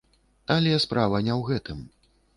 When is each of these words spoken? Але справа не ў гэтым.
Але 0.55 0.71
справа 0.85 1.23
не 1.27 1.33
ў 1.39 1.47
гэтым. 1.51 1.87